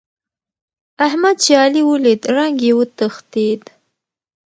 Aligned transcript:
احمد 1.07 1.35
چې 1.43 1.51
علي 1.61 1.81
وليد؛ 1.89 2.21
رنګ 2.35 2.55
يې 2.67 2.71
وتښتېد. 2.79 3.61